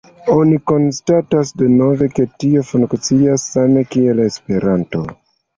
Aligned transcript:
Oni 0.35 0.55
konstatas 0.71 1.51
denove, 1.61 2.07
ke 2.19 2.25
tio 2.45 2.63
funkcias 2.71 3.47
same 3.53 3.85
kiel 3.93 4.23
en 4.27 4.33
Esperanto. 4.33 5.05